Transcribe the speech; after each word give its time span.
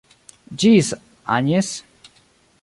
Ĝis, 0.63 0.89
Agnes. 1.37 1.71